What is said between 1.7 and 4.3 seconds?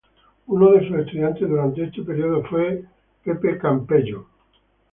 este período fue Joseph Campbell.